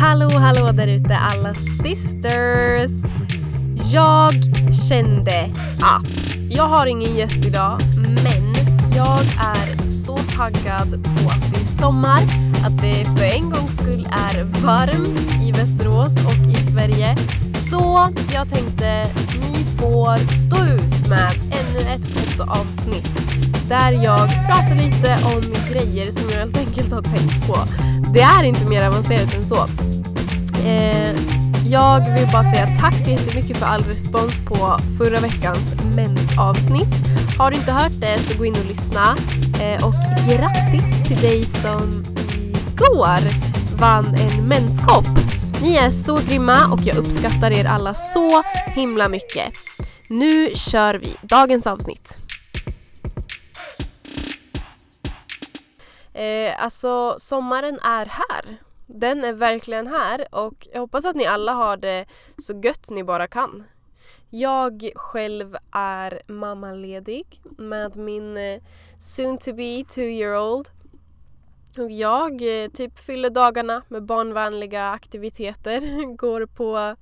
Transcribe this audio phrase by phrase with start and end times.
[0.00, 2.90] Hallå hallå där ute alla sisters!
[3.92, 4.32] Jag
[4.88, 5.50] kände
[5.82, 8.54] att jag har ingen gäst idag men
[8.96, 12.20] jag är så taggad på att det är sommar,
[12.64, 17.16] att det för en gångs skull är varmt i Västerås och i Sverige.
[17.70, 19.06] Så jag tänkte
[19.40, 23.37] ni får stå ut med ännu ett poddavsnitt
[23.68, 27.56] där jag pratar lite om grejer som jag helt enkelt har tänkt på.
[28.12, 29.66] Det är inte mer avancerat än så.
[30.66, 31.16] Eh,
[31.66, 36.94] jag vill bara säga tack så jättemycket för all respons på förra veckans mensavsnitt.
[37.38, 39.16] Har du inte hört det så gå in och lyssna.
[39.62, 39.94] Eh, och
[40.28, 42.04] grattis till dig som
[42.78, 43.20] igår
[43.78, 45.06] vann en menskopp.
[45.62, 49.54] Ni är så grymma och jag uppskattar er alla så himla mycket.
[50.08, 52.27] Nu kör vi dagens avsnitt.
[56.18, 58.56] Eh, alltså sommaren är här.
[58.86, 62.06] Den är verkligen här och jag hoppas att ni alla har det
[62.38, 63.64] så gött ni bara kan.
[64.30, 68.62] Jag själv är mammaledig med min eh,
[68.98, 70.68] soon to be two year old.
[71.78, 75.80] Och jag eh, typ fyller dagarna med barnvänliga aktiviteter.
[76.16, 76.96] Går på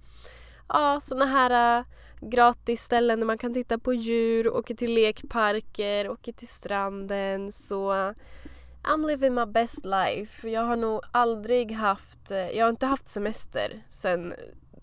[0.69, 1.85] ja, såna här eh,
[2.21, 7.53] gratis ställen där man kan titta på djur, åker till lekparker, åker till stranden.
[7.53, 8.15] Så
[8.87, 10.49] I'm living my best life.
[10.51, 14.35] Jag har nog aldrig haft, eh, jag har inte haft semester sen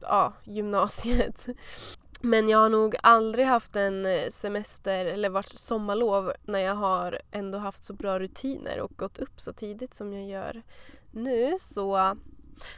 [0.01, 1.47] ja, gymnasiet.
[2.21, 7.21] Men jag har nog aldrig haft en eh, semester eller varit sommarlov när jag har
[7.31, 10.61] ändå haft så bra rutiner och gått upp så tidigt som jag gör
[11.11, 11.55] nu.
[11.59, 12.15] Så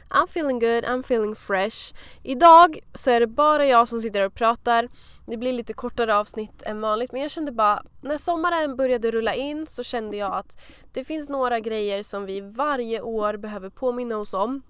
[0.08, 1.94] I'm feeling good, I'm feeling fresh.
[2.22, 4.88] Idag så är det bara jag som sitter och pratar.
[5.26, 9.34] Det blir lite kortare avsnitt än vanligt men jag kände bara när sommaren började rulla
[9.34, 10.56] in så kände jag att
[10.92, 14.62] det finns några grejer som vi varje år behöver påminna oss om.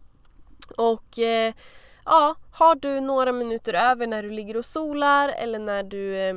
[0.77, 1.55] Och eh,
[2.05, 6.35] ja, har du några minuter över när du ligger och solar eller när du eh,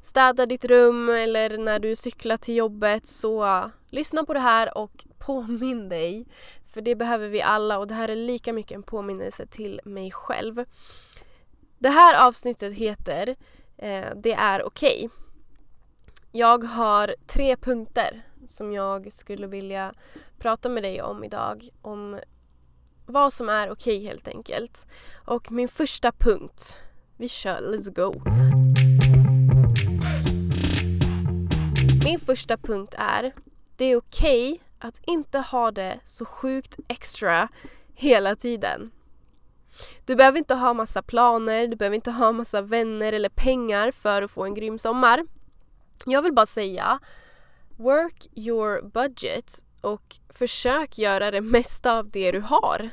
[0.00, 4.78] städar ditt rum eller när du cyklar till jobbet så uh, lyssna på det här
[4.78, 6.26] och påminn dig
[6.72, 10.10] för det behöver vi alla och det här är lika mycket en påminnelse till mig
[10.10, 10.64] själv.
[11.78, 13.36] Det här avsnittet heter
[13.76, 14.96] eh, Det är okej.
[14.96, 15.18] Okay.
[16.32, 19.94] Jag har tre punkter som jag skulle vilja
[20.38, 21.68] prata med dig om idag.
[21.82, 22.18] Om
[23.06, 24.86] vad som är okej okay, helt enkelt.
[25.24, 26.78] Och min första punkt,
[27.16, 28.22] vi kör, let's go.
[32.04, 33.32] Min första punkt är,
[33.76, 37.48] det är okej okay att inte ha det så sjukt extra
[37.94, 38.90] hela tiden.
[40.04, 44.22] Du behöver inte ha massa planer, du behöver inte ha massa vänner eller pengar för
[44.22, 45.26] att få en grym sommar.
[46.06, 46.98] Jag vill bara säga,
[47.76, 52.90] work your budget och försök göra det mesta av det du har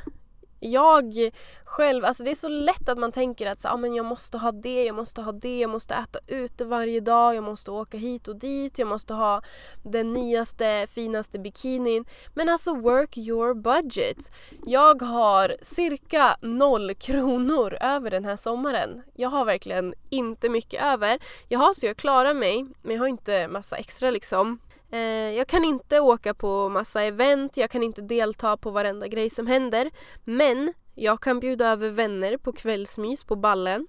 [0.60, 1.32] jag
[1.64, 4.38] själv, alltså det är så lätt att man tänker att så, ah, men jag måste
[4.38, 7.98] ha det, jag måste ha det, jag måste äta ute varje dag, jag måste åka
[7.98, 9.42] hit och dit, jag måste ha
[9.84, 12.06] den nyaste, finaste bikinin.
[12.34, 14.32] Men alltså work your budget.
[14.66, 19.02] Jag har cirka noll kronor över den här sommaren.
[19.16, 21.20] Jag har verkligen inte mycket över.
[21.48, 24.60] Jag har så jag klarar mig, men jag har inte massa extra liksom.
[24.92, 25.00] Eh,
[25.38, 29.48] jag kan inte åka på massa event, jag kan inte delta på varenda grej som
[29.48, 29.92] händer.
[30.24, 33.88] Men jag kan bjuda över vänner på kvällsmys på ballen.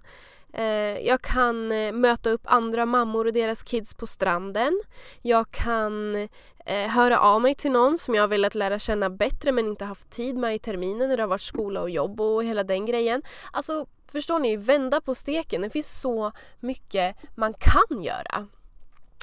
[0.53, 4.81] Eh, jag kan eh, möta upp andra mammor och deras kids på stranden.
[5.23, 6.17] Jag kan
[6.67, 9.85] eh, höra av mig till någon som jag har velat lära känna bättre men inte
[9.85, 12.87] haft tid med i terminen när det har varit skola och jobb och hela den
[12.87, 13.23] grejen.
[13.53, 15.63] Alltså förstår ni, vända på steken.
[15.63, 18.47] Det finns så mycket man kan göra.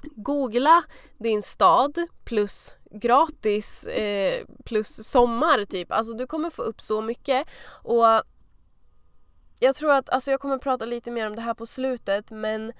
[0.03, 0.83] Googla
[1.17, 5.91] din stad plus gratis eh, plus sommar typ.
[5.91, 7.47] Alltså du kommer få upp så mycket.
[7.83, 8.21] Och
[9.59, 12.73] jag tror att, alltså jag kommer prata lite mer om det här på slutet men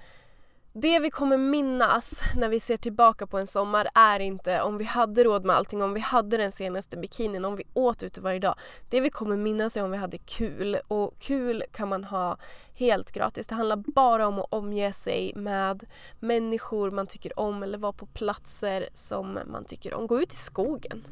[0.80, 4.84] det vi kommer minnas när vi ser tillbaka på en sommar är inte om vi
[4.84, 8.38] hade råd med allting, om vi hade den senaste bikinin, om vi åt ute varje
[8.38, 8.54] dag.
[8.90, 12.36] Det vi kommer minnas är om vi hade kul och kul kan man ha
[12.76, 13.46] helt gratis.
[13.46, 15.84] Det handlar bara om att omge sig med
[16.20, 20.06] människor man tycker om eller vara på platser som man tycker om.
[20.06, 21.06] Gå ut i skogen.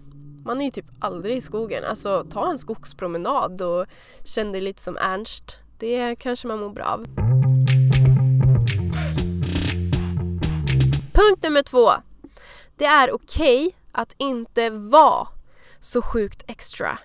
[0.45, 1.85] Man är ju typ aldrig i skogen.
[1.85, 3.87] Alltså ta en skogspromenad och
[4.25, 5.59] känn dig lite som Ernst.
[5.79, 7.07] Det kanske man mår bra av.
[11.17, 11.93] Punkt nummer två.
[12.77, 15.29] Det är okej okay att inte vara
[15.81, 16.99] så sjukt extra.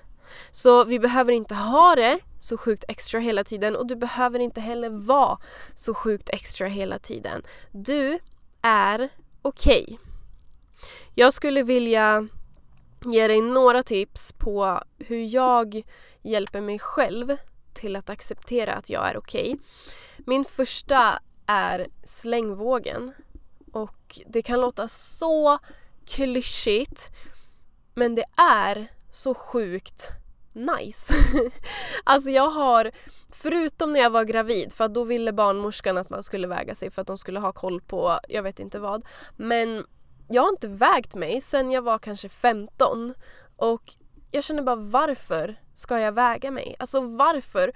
[0.52, 4.62] Så vi behöver inte ha det så sjukt extra hela tiden och du behöver inte
[4.62, 5.38] heller vara
[5.74, 7.44] så sjukt extra hela tiden.
[7.72, 8.20] Du
[8.62, 9.10] är
[9.42, 9.84] okej.
[9.84, 9.98] Okay.
[11.16, 12.28] Jag skulle vilja
[13.06, 15.82] ge dig några tips på hur jag
[16.22, 17.38] hjälper mig själv
[17.74, 19.54] till att acceptera att jag är okej.
[19.54, 19.58] Okay.
[20.18, 23.14] Min första är slängvågen.
[23.72, 25.60] Och det kan låta så
[26.06, 27.12] klyschigt
[27.94, 30.10] men det är så sjukt
[30.54, 31.14] nice.
[32.04, 32.92] alltså jag har,
[33.30, 36.90] förutom när jag var gravid för att då ville barnmorskan att man skulle väga sig
[36.90, 39.06] för att de skulle ha koll på jag vet inte vad.
[39.38, 39.86] Men
[40.30, 43.14] jag har inte vägt mig sen jag var kanske 15
[43.56, 43.82] och
[44.32, 46.76] jag känner bara varför ska jag väga mig?
[46.80, 47.72] Alltså varför?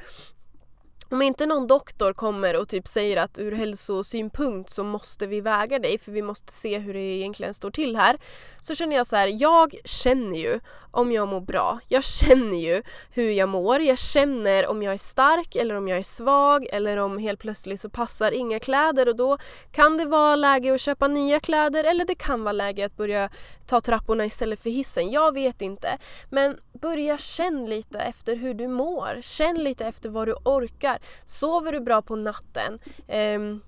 [1.09, 5.79] Om inte någon doktor kommer och typ säger att ur hälsosynpunkt så måste vi väga
[5.79, 8.17] dig för vi måste se hur det egentligen står till här.
[8.61, 10.59] Så känner jag så här, jag känner ju
[10.91, 11.79] om jag mår bra.
[11.87, 12.81] Jag känner ju
[13.11, 13.81] hur jag mår.
[13.81, 17.81] Jag känner om jag är stark eller om jag är svag eller om helt plötsligt
[17.81, 19.37] så passar inga kläder och då
[19.71, 23.29] kan det vara läge att köpa nya kläder eller det kan vara läge att börja
[23.65, 25.11] ta trapporna istället för hissen.
[25.11, 25.97] Jag vet inte.
[26.29, 29.21] Men börja känn lite efter hur du mår.
[29.21, 30.99] Känn lite efter vad du orkar.
[31.25, 32.79] Sover du bra på natten?
[33.07, 33.61] Um,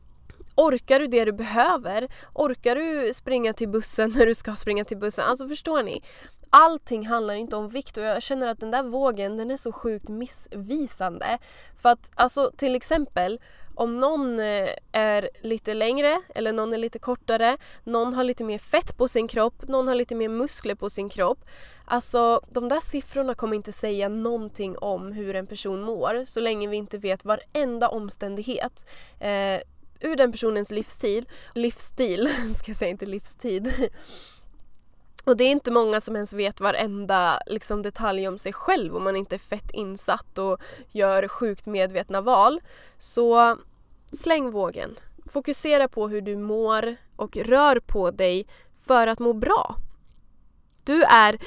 [0.58, 2.08] Orkar du det du behöver?
[2.34, 5.26] Orkar du springa till bussen när du ska springa till bussen?
[5.26, 6.02] Alltså förstår ni?
[6.50, 9.72] Allting handlar inte om vikt och jag känner att den där vågen den är så
[9.72, 11.38] sjukt missvisande.
[11.82, 13.40] För att alltså till exempel
[13.76, 18.60] om någon eh, är lite längre eller någon är lite kortare, någon har lite mer
[18.60, 21.40] fett på sin kropp, någon har lite mer muskler på sin kropp.
[21.90, 26.68] Alltså de där siffrorna kommer inte säga någonting om hur en person mår så länge
[26.68, 28.86] vi inte vet varenda omständighet.
[29.20, 29.62] Eh,
[30.00, 33.90] ur den personens livsstil, livsstil ska jag säga, inte livstid.
[35.24, 39.04] Och det är inte många som ens vet varenda liksom, detalj om sig själv om
[39.04, 40.62] man inte är fett insatt och
[40.92, 42.62] gör sjukt medvetna val.
[42.98, 43.58] Så
[44.12, 44.96] släng vågen.
[45.26, 48.48] Fokusera på hur du mår och rör på dig
[48.88, 49.76] för att må bra.
[50.84, 51.40] Du är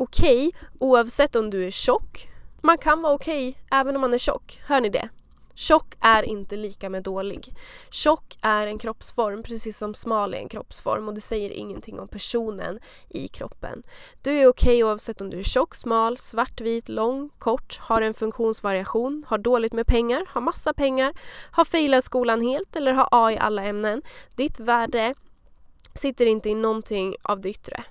[0.00, 2.28] okej okay, oavsett om du är tjock.
[2.60, 4.60] Man kan vara okej okay, även om man är tjock.
[4.66, 5.08] Hör ni det?
[5.54, 7.54] Tjock är inte lika med dålig.
[7.90, 12.08] Tjock är en kroppsform precis som smal är en kroppsform och det säger ingenting om
[12.08, 13.82] personen i kroppen.
[14.22, 18.02] Du är okej okay oavsett om du är tjock, smal, svart, vit, lång, kort, har
[18.02, 21.12] en funktionsvariation, har dåligt med pengar, har massa pengar,
[21.50, 24.02] har failat skolan helt eller har A i alla ämnen.
[24.34, 25.14] Ditt värde
[25.94, 27.84] sitter inte i någonting av det yttre.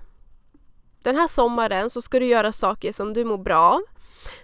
[1.03, 3.81] Den här sommaren så ska du göra saker som du mår bra av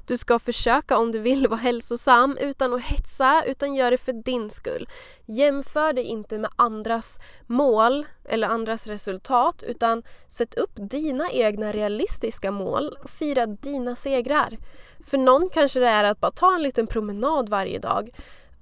[0.05, 4.13] du ska försöka om du vill vara hälsosam utan att hetsa, utan gör det för
[4.13, 4.89] din skull.
[5.25, 12.51] Jämför dig inte med andras mål eller andras resultat utan sätt upp dina egna realistiska
[12.51, 14.57] mål och fira dina segrar.
[15.05, 18.09] För någon kanske det är att bara ta en liten promenad varje dag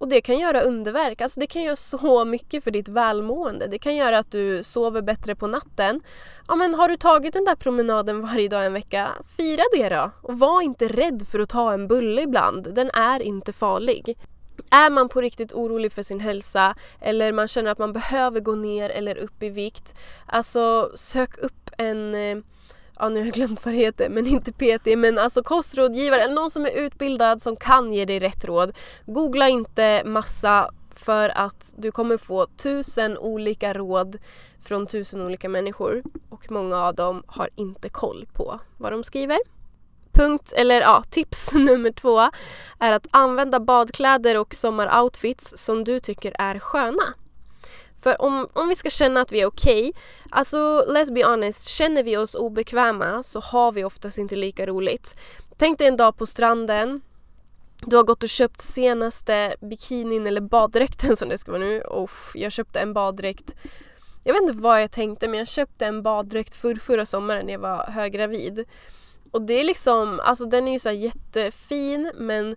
[0.04, 3.68] och det kan göra underverk, alltså det kan göra så mycket för ditt välmående.
[3.68, 6.02] Det kan göra att du sover bättre på natten.
[6.48, 10.12] Ja men har du tagit den där promenaden varje dag en vecka, fira det då!
[10.22, 14.18] Och var inte rädd för att ta en bulle ibland, den är inte farlig.
[14.72, 18.56] Är man på riktigt orolig för sin hälsa eller man känner att man behöver gå
[18.56, 19.96] ner eller upp i vikt,
[20.26, 22.38] alltså sök upp en eh,
[23.00, 26.36] ja nu har jag glömt vad det heter, men inte PT, men alltså kostrådgivare eller
[26.36, 28.78] någon som är utbildad som kan ge dig rätt råd.
[29.06, 34.18] Googla inte massa för att du kommer få tusen olika råd
[34.62, 39.40] från tusen olika människor och många av dem har inte koll på vad de skriver.
[40.12, 42.30] Punkt, eller ja, tips nummer två
[42.80, 47.14] är att använda badkläder och sommaroutfits som du tycker är sköna.
[48.04, 51.68] För om, om vi ska känna att vi är okej, okay, alltså let's be honest,
[51.68, 55.16] känner vi oss obekväma så har vi oftast inte lika roligt.
[55.58, 57.02] Tänk dig en dag på stranden,
[57.86, 61.82] du har gått och köpt senaste bikinin eller baddräkten som det ska vara nu.
[61.82, 63.56] Oh, jag köpte en baddräkt
[64.24, 67.54] jag vet inte vad jag tänkte men jag köpte en baddräkt för, förra sommaren när
[67.54, 68.66] jag var höggravid.
[69.32, 72.56] Och det är liksom, alltså den är ju så jättefin men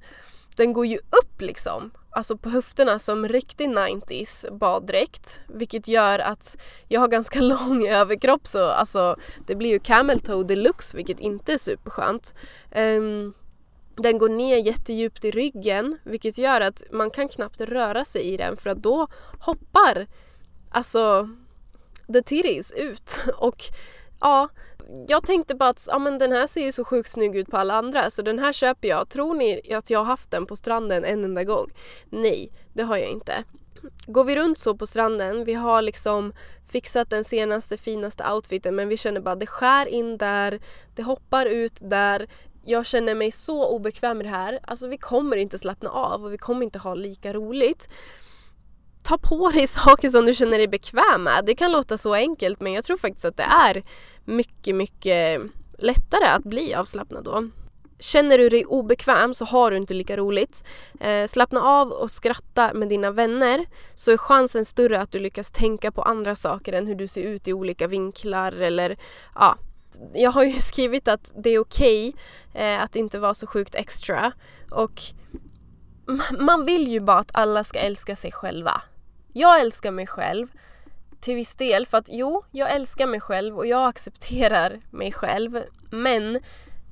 [0.57, 6.57] den går ju upp liksom alltså på höfterna som riktig 90s baddräkt vilket gör att
[6.89, 11.53] jag har ganska lång överkropp så alltså det blir ju camel toe deluxe vilket inte
[11.53, 12.35] är superskönt.
[12.77, 13.35] Um,
[13.97, 18.37] den går ner jättedjupt i ryggen vilket gör att man kan knappt röra sig i
[18.37, 19.07] den för att då
[19.41, 20.07] hoppar
[20.71, 21.29] alltså
[22.13, 23.63] the titties ut och
[24.21, 24.49] ja,
[25.09, 27.57] jag tänkte bara att ja, men den här ser ju så sjukt snygg ut på
[27.57, 29.09] alla andra så den här köper jag.
[29.09, 31.71] Tror ni att jag har haft den på stranden en enda gång?
[32.11, 33.45] Nej, det har jag inte.
[34.07, 36.33] Går vi runt så på stranden, vi har liksom
[36.69, 40.61] fixat den senaste finaste outfiten men vi känner bara det skär in där,
[40.95, 42.27] det hoppar ut där.
[42.65, 44.59] Jag känner mig så obekväm i det här.
[44.63, 47.89] Alltså vi kommer inte slappna av och vi kommer inte ha lika roligt
[49.07, 51.45] ta på dig saker som du känner dig bekväm med.
[51.45, 53.83] Det kan låta så enkelt men jag tror faktiskt att det är
[54.25, 55.43] mycket, mycket
[55.79, 57.49] lättare att bli avslappnad då.
[57.99, 60.65] Känner du dig obekväm så har du inte lika roligt.
[61.01, 65.51] Eh, slappna av och skratta med dina vänner så är chansen större att du lyckas
[65.51, 68.97] tänka på andra saker än hur du ser ut i olika vinklar eller
[69.35, 69.57] ja.
[70.15, 73.75] Jag har ju skrivit att det är okej okay, eh, att inte vara så sjukt
[73.75, 74.33] extra
[74.71, 75.03] och
[76.39, 78.83] man vill ju bara att alla ska älska sig själva.
[79.39, 80.47] Jag älskar mig själv
[81.21, 85.63] till viss del för att jo, jag älskar mig själv och jag accepterar mig själv
[85.91, 86.41] men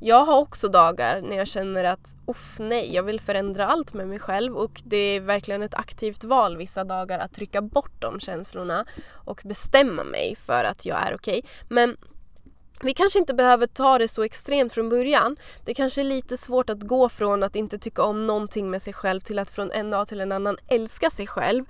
[0.01, 4.09] jag har också dagar när jag känner att uff nej, jag vill förändra allt med
[4.09, 8.21] mig själv och det är verkligen ett aktivt val vissa dagar att trycka bort de
[8.21, 11.39] känslorna och bestämma mig för att jag är okej.
[11.39, 11.51] Okay.
[11.69, 11.97] Men
[12.81, 15.37] vi kanske inte behöver ta det så extremt från början.
[15.65, 18.93] Det kanske är lite svårt att gå från att inte tycka om någonting med sig
[18.93, 21.65] själv till att från en dag till en annan älska sig själv.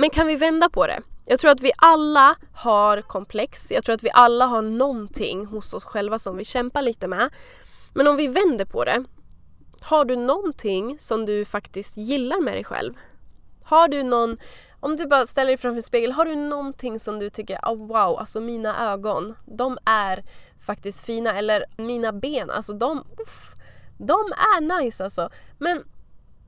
[0.00, 1.00] Men kan vi vända på det?
[1.26, 3.70] Jag tror att vi alla har komplex.
[3.70, 7.30] Jag tror att vi alla har någonting hos oss själva som vi kämpar lite med.
[7.94, 9.04] Men om vi vänder på det.
[9.82, 12.94] Har du någonting som du faktiskt gillar med dig själv?
[13.64, 14.36] Har du någon,
[14.80, 17.86] om du bara ställer dig framför en spegel, har du någonting som du tycker, oh,
[17.86, 20.24] wow, alltså mina ögon, de är
[20.66, 21.38] faktiskt fina.
[21.38, 23.54] Eller mina ben, alltså de, uff,
[23.98, 25.30] de är nice alltså.
[25.58, 25.84] Men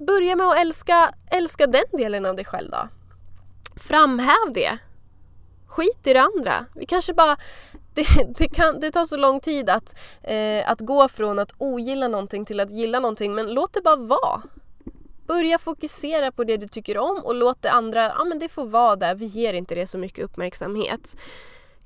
[0.06, 2.88] börja med att älska, älska den delen av dig själv då.
[3.76, 4.78] Framhäv det.
[5.66, 6.66] Skit i det andra.
[6.74, 7.36] Vi kanske bara
[7.94, 8.06] det,
[8.38, 12.44] det, kan, det tar så lång tid att, eh, att gå från att ogilla någonting
[12.44, 14.42] till att gilla någonting men låt det bara vara.
[15.26, 18.66] Börja fokusera på det du tycker om och låt det andra, ja men det får
[18.66, 21.16] vara där, vi ger inte det så mycket uppmärksamhet.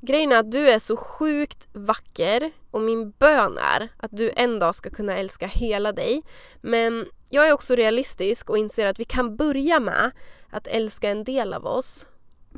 [0.00, 4.58] Grejen är att du är så sjukt vacker och min bön är att du en
[4.58, 6.22] dag ska kunna älska hela dig.
[6.60, 10.10] Men jag är också realistisk och inser att vi kan börja med
[10.50, 12.06] att älska en del av oss.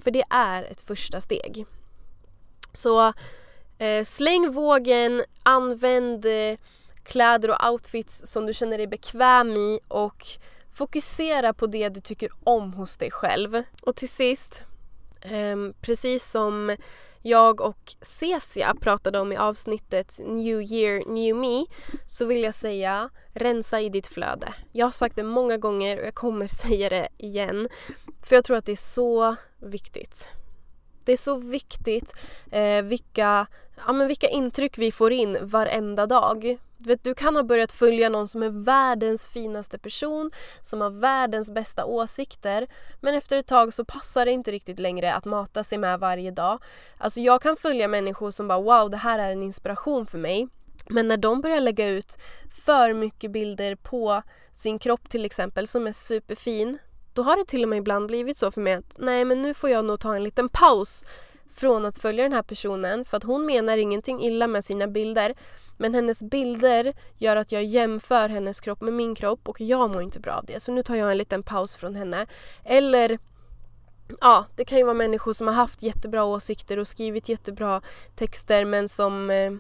[0.05, 1.67] För det är ett första steg.
[2.73, 3.13] Så
[3.79, 6.59] eh, släng vågen, använd eh,
[7.03, 10.27] kläder och outfits som du känner dig bekväm i och
[10.73, 13.63] fokusera på det du tycker om hos dig själv.
[13.83, 14.65] Och till sist,
[15.21, 16.77] eh, precis som
[17.23, 21.67] jag och Cecia pratade om i avsnittet New year, new me
[22.07, 24.55] så vill jag säga rensa i ditt flöde.
[24.73, 27.69] Jag har sagt det många gånger och jag kommer säga det igen
[28.23, 30.29] för jag tror att det är så viktigt.
[31.05, 32.15] Det är så viktigt
[32.51, 33.47] eh, vilka,
[33.87, 36.59] ja, men vilka intryck vi får in varenda dag.
[36.81, 40.31] Du, vet, du kan ha börjat följa någon som är världens finaste person,
[40.61, 42.67] som har världens bästa åsikter
[43.01, 46.31] men efter ett tag så passar det inte riktigt längre att mata sig med varje
[46.31, 46.63] dag.
[46.99, 50.49] Alltså jag kan följa människor som bara wow, det här är en inspiration för mig.
[50.89, 52.19] Men när de börjar lägga ut
[52.65, 56.79] för mycket bilder på sin kropp till exempel som är superfin
[57.13, 59.55] då har det till och med ibland blivit så för mig att nej men nu
[59.55, 61.05] får jag nog ta en liten paus
[61.51, 65.35] från att följa den här personen för att hon menar ingenting illa med sina bilder
[65.77, 70.03] men hennes bilder gör att jag jämför hennes kropp med min kropp och jag mår
[70.03, 72.27] inte bra av det så nu tar jag en liten paus från henne.
[72.65, 73.19] Eller
[74.21, 77.83] Ja, det kan ju vara människor som har haft jättebra åsikter och skrivit jättebra
[78.17, 79.53] texter men som eh,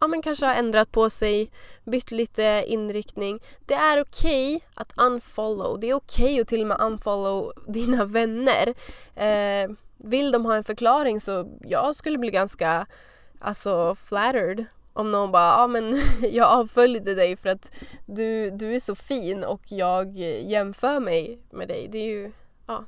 [0.00, 1.50] ja, men kanske har ändrat på sig,
[1.84, 3.40] bytt lite inriktning.
[3.66, 5.80] Det är okej okay att unfollow.
[5.80, 8.74] Det är okej okay att till och med unfollow dina vänner.
[9.14, 12.86] Eh, vill de ha en förklaring så jag skulle bli ganska
[13.38, 16.02] alltså flattered om någon bara, ja men
[16.32, 17.70] jag avföljde dig för att
[18.06, 21.88] du, du är så fin och jag jämför mig med dig.
[21.92, 22.32] Det är ju,
[22.66, 22.84] ja,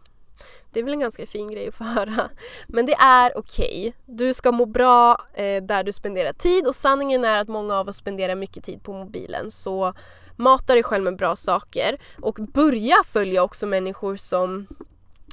[0.72, 2.30] det är väl en ganska fin grej att få höra.
[2.66, 3.78] Men det är okej.
[3.80, 3.92] Okay.
[4.16, 7.88] Du ska må bra eh, där du spenderar tid och sanningen är att många av
[7.88, 9.50] oss spenderar mycket tid på mobilen.
[9.50, 9.94] Så
[10.36, 14.66] mata dig själv med bra saker och börja följa också människor som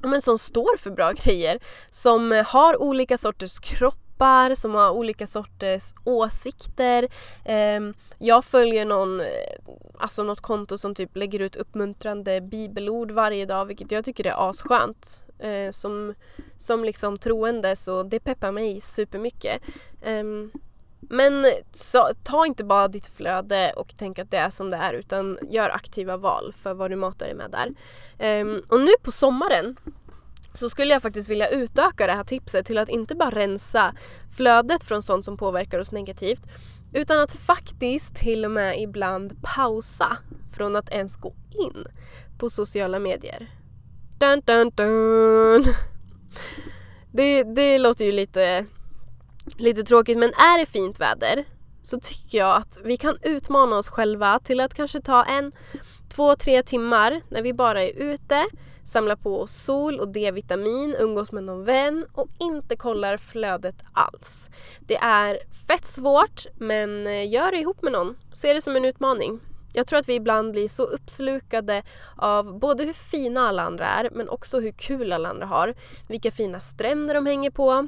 [0.07, 1.59] men som står för bra grejer.
[1.89, 7.07] Som har olika sorters kroppar, som har olika sorters åsikter.
[7.45, 9.25] Ehm, jag följer någon, eh,
[9.99, 14.49] alltså något konto som typ lägger ut uppmuntrande bibelord varje dag vilket jag tycker är
[14.49, 15.23] asskönt.
[15.39, 16.13] Eh, som,
[16.57, 19.61] som liksom troende så det peppar mig supermycket.
[20.03, 20.51] Ehm,
[21.09, 24.93] men så, ta inte bara ditt flöde och tänk att det är som det är
[24.93, 27.73] utan gör aktiva val för vad du matar dig med där.
[28.41, 29.77] Um, och nu på sommaren
[30.53, 33.95] så skulle jag faktiskt vilja utöka det här tipset till att inte bara rensa
[34.37, 36.41] flödet från sånt som påverkar oss negativt
[36.93, 40.17] utan att faktiskt till och med ibland pausa
[40.53, 41.87] från att ens gå in
[42.37, 43.47] på sociala medier.
[44.19, 45.63] Dun, dun, dun.
[47.11, 48.65] Det, det låter ju lite,
[49.57, 51.45] lite tråkigt men är det fint väder
[51.83, 55.51] så tycker jag att vi kan utmana oss själva till att kanske ta en,
[56.09, 58.45] två, tre timmar när vi bara är ute
[58.87, 64.49] samlar på oss sol och D-vitamin, umgås med någon vän och inte kollar flödet alls.
[64.79, 65.37] Det är
[65.67, 68.17] fett svårt men eh, gör det ihop med någon.
[68.33, 69.39] Se det som en utmaning.
[69.73, 71.83] Jag tror att vi ibland blir så uppslukade
[72.15, 75.75] av både hur fina alla andra är men också hur kul alla andra har.
[76.07, 77.87] Vilka fina stränder de hänger på,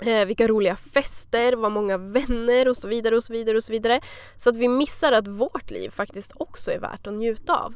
[0.00, 3.72] eh, vilka roliga fester, vad många vänner och så vidare och så vidare och så
[3.72, 4.00] vidare.
[4.36, 7.74] Så att vi missar att vårt liv faktiskt också är värt att njuta av.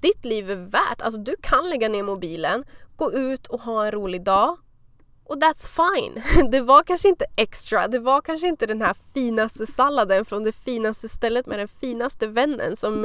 [0.00, 2.64] Ditt liv är värt, alltså du kan lägga ner mobilen,
[2.96, 4.56] gå ut och ha en rolig dag
[5.24, 6.22] och that's fine.
[6.50, 10.52] Det var kanske inte extra, det var kanske inte den här finaste salladen från det
[10.52, 13.04] finaste stället med den finaste vännen som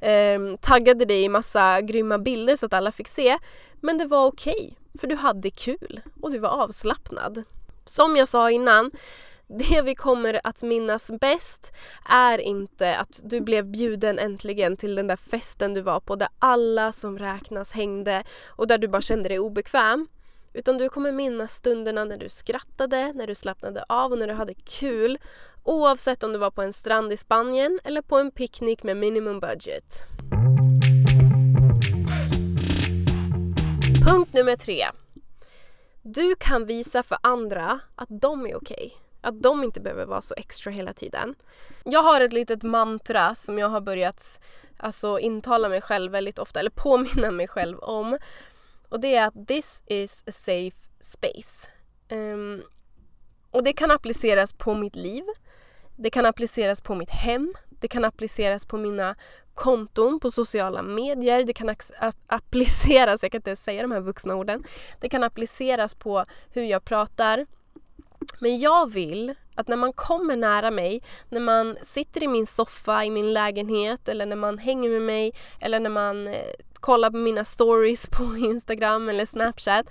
[0.00, 3.38] eh, taggade dig i massa grymma bilder så att alla fick se.
[3.80, 7.44] Men det var okej, okay, för du hade kul och du var avslappnad.
[7.88, 8.90] Som jag sa innan,
[9.46, 11.72] det vi kommer att minnas bäst
[12.08, 16.28] är inte att du blev bjuden äntligen till den där festen du var på där
[16.38, 20.08] alla som räknas hängde och där du bara kände dig obekväm.
[20.52, 24.34] Utan du kommer minnas stunderna när du skrattade, när du slappnade av och när du
[24.34, 25.18] hade kul
[25.64, 29.40] oavsett om du var på en strand i Spanien eller på en picknick med minimum
[29.40, 29.94] budget.
[34.06, 34.84] Punkt nummer tre.
[36.14, 38.76] Du kan visa för andra att de är okej.
[38.76, 38.90] Okay.
[39.20, 41.34] Att de inte behöver vara så extra hela tiden.
[41.84, 44.40] Jag har ett litet mantra som jag har börjat
[44.76, 48.18] alltså, intala mig själv väldigt ofta, eller påminna mig själv om.
[48.88, 51.68] Och det är att this is a safe space.
[52.10, 52.62] Um,
[53.50, 55.24] och det kan appliceras på mitt liv.
[55.96, 57.54] Det kan appliceras på mitt hem.
[57.68, 59.14] Det kan appliceras på mina
[59.58, 61.44] konton på sociala medier.
[61.44, 61.74] Det kan
[62.26, 64.64] appliceras, jag kan inte säga de här vuxna orden.
[65.00, 67.46] Det kan appliceras på hur jag pratar.
[68.38, 73.04] Men jag vill att när man kommer nära mig, när man sitter i min soffa
[73.04, 77.16] i min lägenhet eller när man hänger med mig eller när man eh, kollar på
[77.16, 79.86] mina stories på Instagram eller Snapchat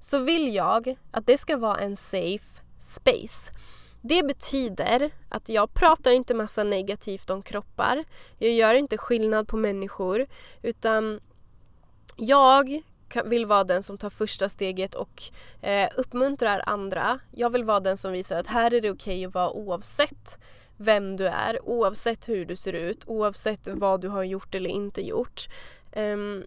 [0.00, 3.52] så vill jag att det ska vara en safe space.
[4.00, 8.04] Det betyder att jag pratar inte massa negativt om kroppar.
[8.38, 10.26] Jag gör inte skillnad på människor
[10.62, 11.20] utan
[12.16, 12.82] jag
[13.24, 15.22] vill vara den som tar första steget och
[15.62, 17.20] eh, uppmuntrar andra.
[17.30, 20.38] Jag vill vara den som visar att här är det okej okay att vara oavsett
[20.76, 25.02] vem du är, oavsett hur du ser ut, oavsett vad du har gjort eller inte
[25.02, 25.48] gjort.
[25.96, 26.44] Um,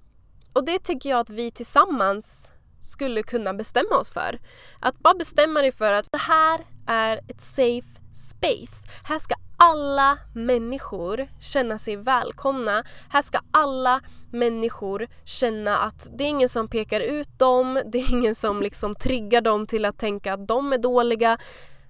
[0.54, 4.40] och det tycker jag att vi tillsammans skulle kunna bestämma oss för.
[4.80, 8.88] Att bara bestämma dig för att det här är ett safe space.
[9.04, 12.84] Här ska alla människor känna sig välkomna.
[13.10, 18.12] Här ska alla människor känna att det är ingen som pekar ut dem, det är
[18.12, 21.38] ingen som liksom triggar dem till att tänka att de är dåliga.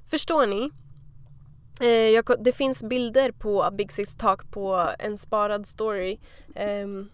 [0.09, 0.71] Förstår ni?
[1.81, 6.17] Eh, jag, det finns bilder på Big Six Talk på en sparad story.
[6.55, 7.09] Um,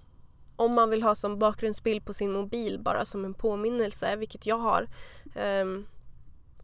[0.57, 4.57] om man vill ha som bakgrundsbild på sin mobil bara som en påminnelse, vilket jag
[4.57, 4.87] har.
[5.35, 5.87] Um,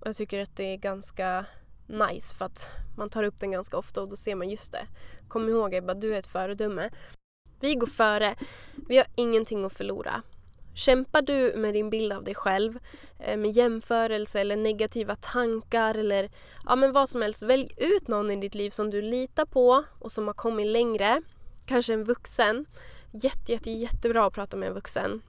[0.06, 1.46] jag tycker att det är ganska
[1.88, 4.88] nice för att man tar upp den ganska ofta och då ser man just det.
[5.28, 6.90] Kom ihåg Ebba, du är ett föredöme.
[7.60, 8.36] Vi går före.
[8.88, 10.22] Vi har ingenting att förlora.
[10.76, 12.80] Kämpar du med din bild av dig själv,
[13.20, 16.30] eh, med jämförelse eller negativa tankar eller
[16.66, 17.44] ja, men vad som helst.
[17.44, 21.22] Välj ut någon i ditt liv som du litar på och som har kommit längre.
[21.66, 22.66] Kanske en vuxen.
[23.16, 25.22] Jätte, jätte, jättebra att prata med en vuxen.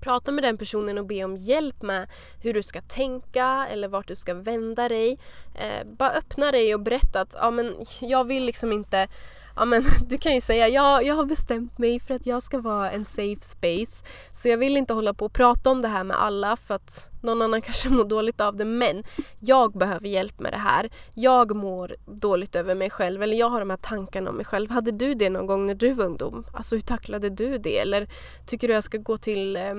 [0.00, 2.08] Prata med den personen och be om hjälp med
[2.42, 5.18] hur du ska tänka eller vart du ska vända dig.
[5.54, 9.08] Eh, bara öppna dig och berätta att ja, men jag vill liksom inte
[9.56, 12.58] ja men du kan ju säga ja, jag har bestämt mig för att jag ska
[12.58, 14.04] vara en safe space.
[14.30, 17.08] Så jag vill inte hålla på och prata om det här med alla för att
[17.22, 18.64] någon annan kanske mår dåligt av det.
[18.64, 19.04] Men
[19.40, 20.90] jag behöver hjälp med det här.
[21.14, 24.70] Jag mår dåligt över mig själv eller jag har de här tankarna om mig själv.
[24.70, 26.46] Hade du det någon gång när du var ungdom?
[26.52, 27.78] Alltså hur tacklade du det?
[27.78, 28.08] Eller
[28.46, 29.74] tycker du jag ska gå till eh,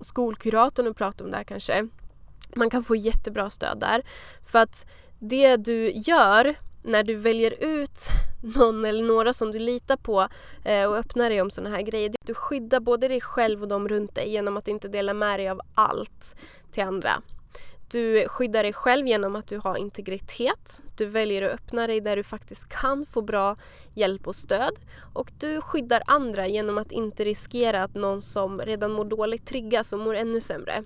[0.00, 1.88] skolkuratorn och prata om det här kanske?
[2.56, 4.02] Man kan få jättebra stöd där.
[4.46, 4.86] För att
[5.18, 8.00] det du gör när du väljer ut
[8.56, 10.28] någon eller några som du litar på
[10.64, 12.12] eh, och öppnar dig om sådana här grejer.
[12.26, 15.48] Du skyddar både dig själv och de runt dig genom att inte dela med dig
[15.48, 16.36] av allt
[16.72, 17.10] till andra.
[17.90, 20.82] Du skyddar dig själv genom att du har integritet.
[20.96, 23.56] Du väljer att öppna dig där du faktiskt kan få bra
[23.94, 24.74] hjälp och stöd.
[25.14, 29.92] Och du skyddar andra genom att inte riskera att någon som redan mår dåligt triggas
[29.92, 30.84] och mår ännu sämre.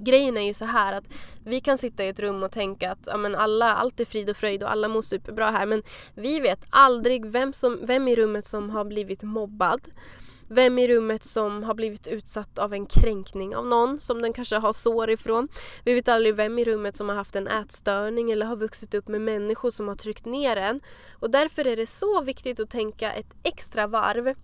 [0.00, 1.04] Grejen är ju så här att
[1.44, 4.30] vi kan sitta i ett rum och tänka att ja, men alla, allt är frid
[4.30, 5.82] och fröjd och alla mår superbra här men
[6.14, 9.80] vi vet aldrig vem, som, vem i rummet som har blivit mobbad.
[10.48, 14.56] Vem i rummet som har blivit utsatt av en kränkning av någon som den kanske
[14.56, 15.48] har sår ifrån.
[15.84, 19.08] Vi vet aldrig vem i rummet som har haft en ätstörning eller har vuxit upp
[19.08, 20.80] med människor som har tryckt ner en.
[21.12, 24.34] Och därför är det så viktigt att tänka ett extra varv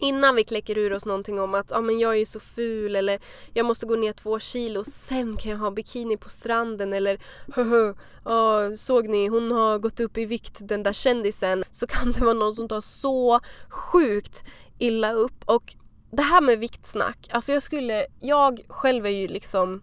[0.00, 3.20] Innan vi kläcker ur oss någonting om att ah, men jag är så ful eller
[3.52, 7.18] jag måste gå ner två kilo sen kan jag ha bikini på stranden eller
[7.54, 11.64] höhö, ah, såg ni hon har gått upp i vikt den där kändisen.
[11.70, 14.44] Så kan det vara någon som tar så sjukt
[14.78, 15.44] illa upp.
[15.44, 15.74] Och
[16.10, 19.82] det här med viktsnack, alltså jag skulle, jag själv är ju liksom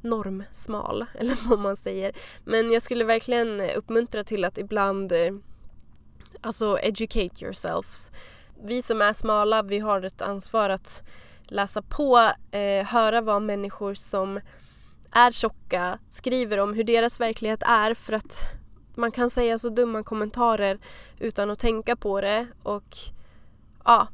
[0.00, 2.12] normsmal eller vad man säger.
[2.44, 5.34] Men jag skulle verkligen uppmuntra till att ibland eh,
[6.40, 8.10] alltså educate yourselves
[8.64, 11.02] vi som är smala, vi har ett ansvar att
[11.42, 14.40] läsa på, eh, höra vad människor som
[15.12, 18.58] är tjocka skriver om hur deras verklighet är för att
[18.94, 20.78] man kan säga så dumma kommentarer
[21.18, 22.96] utan att tänka på det och
[23.84, 24.08] ja,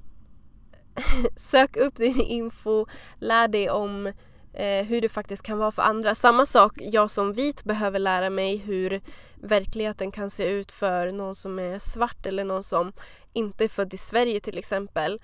[1.37, 2.87] sök upp din info,
[3.18, 4.07] lär dig om
[4.52, 6.14] eh, hur det faktiskt kan vara för andra.
[6.14, 9.00] Samma sak, jag som vit behöver lära mig hur
[9.35, 12.92] verkligheten kan se ut för någon som är svart eller någon som
[13.35, 15.18] inte är född i Sverige till exempel.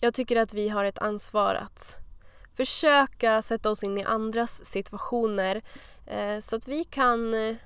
[0.00, 1.96] Jag tycker att vi har ett ansvar att
[2.56, 5.62] försöka sätta oss in i andras situationer
[6.06, 7.56] eh, så att vi kan eh,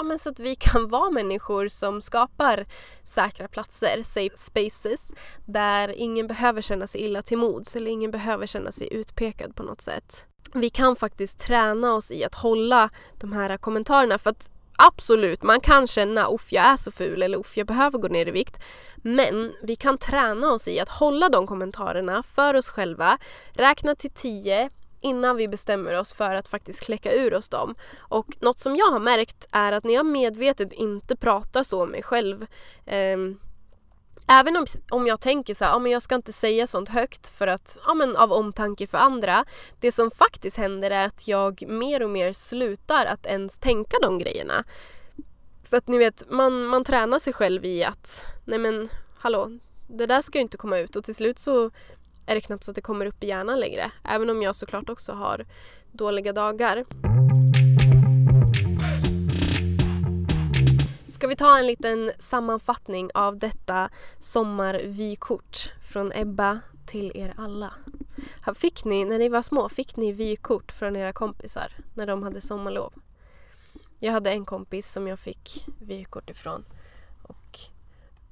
[0.00, 2.66] ja, men så att vi kan vara människor som skapar
[3.04, 5.12] säkra platser, safe spaces,
[5.46, 9.62] där ingen behöver känna sig illa till mods eller ingen behöver känna sig utpekad på
[9.62, 10.24] något sätt.
[10.54, 14.50] Vi kan faktiskt träna oss i att hålla de här kommentarerna för att
[14.86, 18.28] absolut, man kan känna uff jag är så ful eller uff jag behöver gå ner
[18.28, 18.60] i vikt.
[18.96, 23.18] Men vi kan träna oss i att hålla de kommentarerna för oss själva,
[23.52, 27.74] räkna till tio innan vi bestämmer oss för att faktiskt kläcka ur oss dem.
[27.98, 31.90] Och något som jag har märkt är att när jag medvetet inte pratar så om
[31.90, 32.46] mig själv
[32.86, 33.16] eh,
[34.28, 37.28] Även om, om jag tänker så här, ja, men jag ska inte säga sånt högt
[37.28, 39.44] för att, ja, men av omtanke för andra.
[39.80, 44.18] Det som faktiskt händer är att jag mer och mer slutar att ens tänka de
[44.18, 44.64] grejerna.
[45.64, 50.06] För att ni vet, man, man tränar sig själv i att, nej men hallå, det
[50.06, 51.70] där ska ju inte komma ut och till slut så
[52.26, 53.90] är det knappt så att det kommer upp i hjärnan längre.
[54.04, 55.46] Även om jag såklart också har
[55.92, 56.84] dåliga dagar.
[61.20, 67.74] Ska vi ta en liten sammanfattning av detta sommarvykort från Ebba till er alla.
[68.54, 72.40] Fick ni, när ni var små, fick ni vykort från era kompisar när de hade
[72.40, 72.92] sommarlov?
[73.98, 76.64] Jag hade en kompis som jag fick vykort ifrån
[77.22, 77.58] och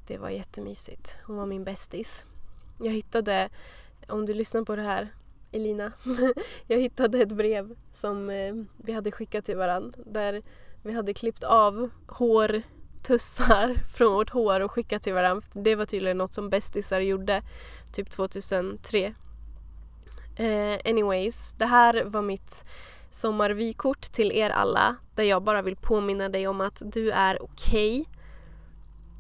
[0.07, 1.17] det var jättemysigt.
[1.27, 2.25] Hon var min bästis.
[2.79, 3.49] Jag hittade
[4.09, 5.09] om du lyssnar på det här,
[5.53, 5.93] Elina.
[6.67, 10.43] jag hittade ett brev som eh, vi hade skickat till varandra där
[10.83, 12.63] vi hade klippt av hår
[12.99, 15.47] tussar från vårt hår och skicka till varandra.
[15.53, 17.43] Det var tydligen något som bästisar gjorde
[17.93, 19.15] typ 2003.
[20.41, 22.65] Uh, eh, anyways, det här var mitt
[23.11, 28.01] sommarvykort till er alla där jag bara vill påminna dig om att du är okej.
[28.01, 28.19] Okay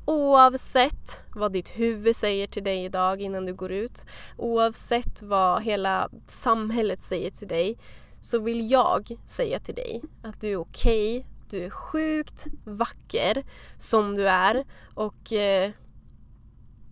[0.08, 4.04] Oavsett vad ditt huvud säger till dig idag innan du går ut,
[4.36, 7.78] oavsett vad hela samhället säger till dig,
[8.20, 13.44] så vill jag säga till dig att du är okej, okay, du är sjukt vacker
[13.78, 15.70] som du är och eh,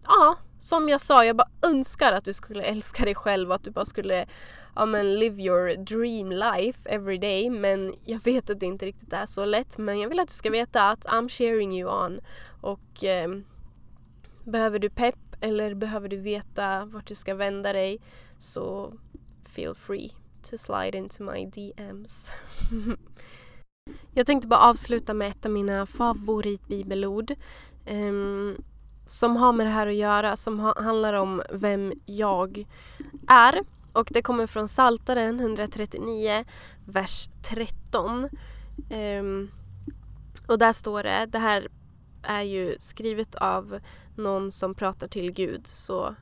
[0.05, 3.65] ja, som jag sa, jag bara önskar att du skulle älska dig själv och att
[3.65, 4.27] du bara skulle
[4.75, 9.13] ja, men live your dream life every day men jag vet att det inte riktigt
[9.13, 12.21] är så lätt men jag vill att du ska veta att I'm sharing you on
[12.61, 13.29] och eh,
[14.45, 18.01] behöver du pepp eller behöver du veta vart du ska vända dig
[18.39, 18.93] så
[19.45, 22.31] feel free to slide into my DMs.
[24.17, 27.33] jag tänkte bara avsluta med ett av mina favoritbibelord
[27.91, 28.57] um,
[29.07, 32.67] som har med det här att göra, som ha, handlar om vem jag
[33.29, 33.61] är.
[33.93, 36.45] Och det kommer från Saltaren 139,
[36.85, 38.25] vers 13.
[38.25, 38.29] Um,
[38.91, 39.51] ehm,
[40.47, 41.69] och där står det, det här
[42.23, 43.79] är ju skrivet av
[44.17, 45.67] någon som pratar till Gud.
[45.67, 46.15] Så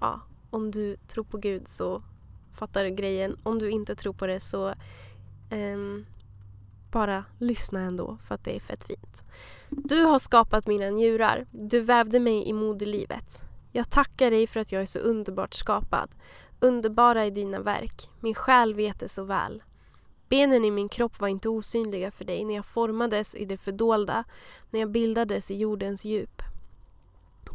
[0.00, 2.02] ja, om du tror på Gud så
[2.52, 3.36] fattar du grejen.
[3.42, 4.74] Om du inte tror på det så
[5.50, 6.06] um,
[6.96, 9.22] bara lyssna ändå för att det är fett fint.
[9.68, 11.46] Du har skapat mina njurar.
[11.50, 13.40] Du vävde mig i moderlivet.
[13.72, 16.10] Jag tackar dig för att jag är så underbart skapad.
[16.60, 18.10] Underbara i dina verk.
[18.20, 19.62] Min själ vet det så väl.
[20.28, 24.24] Benen i min kropp var inte osynliga för dig när jag formades i det fördolda,
[24.70, 26.42] när jag bildades i jordens djup.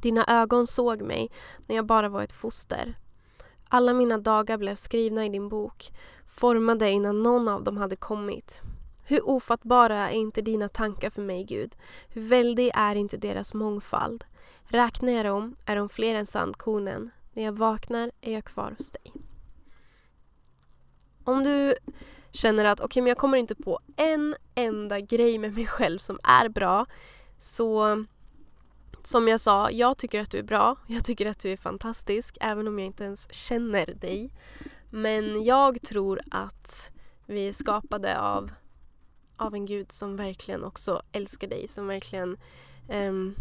[0.01, 1.32] Dina ögon såg mig
[1.67, 2.97] när jag bara var ett foster.
[3.69, 5.91] Alla mina dagar blev skrivna i din bok,
[6.27, 8.62] formade innan någon av dem hade kommit.
[9.12, 11.76] Hur ofattbara är inte dina tankar för mig, Gud?
[12.10, 14.24] Hur väldig är inte deras mångfald?
[14.63, 17.12] Räknar jag dem är de fler än sandkornen.
[17.34, 19.13] När jag vaknar är jag kvar hos dig.
[21.24, 21.76] Om du
[22.32, 25.97] känner att okej, okay, men jag kommer inte på en enda grej med mig själv
[25.97, 26.86] som är bra
[27.39, 28.06] så
[29.04, 30.76] som jag sa, jag tycker att du är bra.
[30.88, 34.34] Jag tycker att du är fantastisk även om jag inte ens känner dig.
[34.89, 36.91] Men jag tror att
[37.26, 38.52] vi är skapade av,
[39.41, 41.67] av en gud som verkligen också älskar dig.
[41.67, 42.38] Som verkligen,
[42.89, 43.36] um,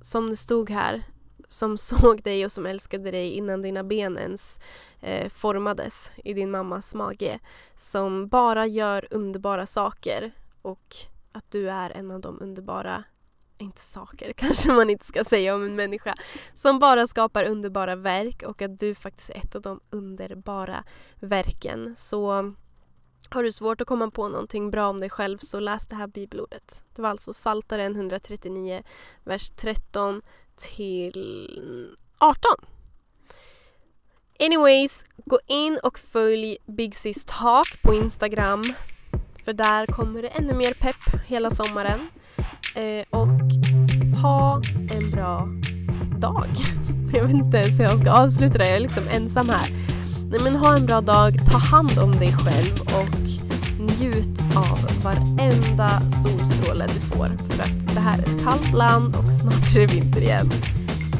[0.00, 1.02] som det stod här,
[1.48, 4.58] som såg dig och som älskade dig innan dina ben ens
[5.00, 7.40] eh, formades i din mammas mage.
[7.76, 10.96] Som bara gör underbara saker och
[11.32, 13.04] att du är en av de underbara
[13.58, 16.14] inte saker kanske man inte ska säga om en människa
[16.54, 20.84] som bara skapar underbara verk och att du faktiskt är ett av de underbara
[21.20, 21.96] verken.
[21.96, 22.54] Så
[23.34, 26.06] har du svårt att komma på någonting bra om dig själv så läs det här
[26.06, 26.82] bibelordet.
[26.94, 28.82] Det var alltså Saltaren 139,
[29.24, 30.22] vers 13
[30.56, 32.50] till 18.
[34.40, 38.62] Anyways, gå in och följ Big Sis Talk på Instagram.
[39.44, 42.08] För där kommer det ännu mer pepp hela sommaren.
[42.74, 43.28] Eh, och
[44.22, 45.48] ha en bra
[46.18, 46.48] dag.
[47.12, 49.91] Jag vet inte ens hur jag ska avsluta det, jag är liksom ensam här.
[50.32, 53.18] Nej men ha en bra dag, ta hand om dig själv och
[53.78, 57.26] njut av varenda solstråle du får.
[57.26, 60.50] För att det här är ett kallt land och snart är det vinter igen.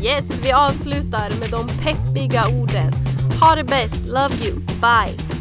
[0.03, 2.92] Yes, vi avslutar med de peppiga orden.
[3.40, 5.32] Ha det bäst, love you, bye!